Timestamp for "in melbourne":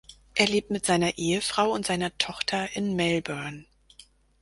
2.75-3.65